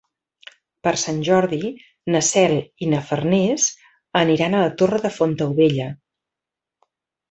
[0.87, 1.59] Per Sant Jordi
[2.15, 2.55] na Cel
[2.87, 3.69] i na Farners
[4.25, 5.95] aniran a la Torre de Fontaubella.